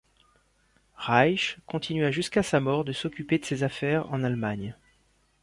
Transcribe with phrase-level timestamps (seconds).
[0.97, 4.75] Reich continua jusqu’à sa mort de s’occuper de ses affaires en Allemagne.